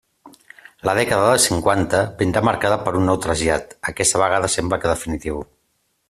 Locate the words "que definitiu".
4.85-5.43